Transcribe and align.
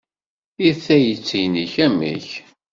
I 0.69 0.69
tayet-nnek, 0.85 1.73
amek? 1.85 2.27